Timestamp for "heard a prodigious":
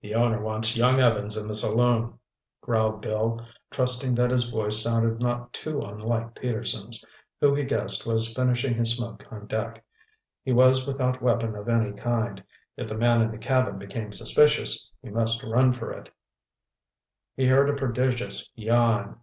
17.46-18.44